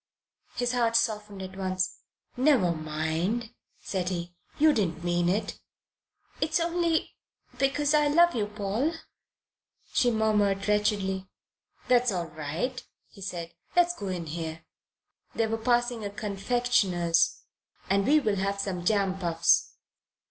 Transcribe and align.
His 0.55 0.71
heart 0.71 0.95
softened 0.95 1.43
at 1.43 1.55
once. 1.55 1.97
"Never 2.35 2.71
mind," 2.71 3.53
said 3.81 4.09
he. 4.09 4.33
"You 4.57 4.73
didn't 4.73 5.03
mean 5.03 5.29
it." 5.29 5.59
"It's 6.39 6.59
only 6.59 7.11
because 7.59 7.93
I 7.93 8.07
love 8.07 8.33
you, 8.33 8.47
Paul," 8.47 8.93
she 9.93 10.09
murmured 10.09 10.67
wretchedly. 10.67 11.29
"That's 11.87 12.11
all 12.11 12.29
right," 12.29 12.83
he 13.09 13.21
said. 13.21 13.53
"Let 13.75 13.89
us 13.89 13.95
go 13.95 14.07
in 14.07 14.25
here" 14.25 14.65
they 15.35 15.45
were 15.45 15.55
passing 15.59 16.03
a 16.03 16.09
confectioner's 16.09 17.43
"and 17.87 18.07
we'll 18.07 18.37
have 18.37 18.59
some 18.59 18.83
jam 18.83 19.19
puffs." 19.19 19.75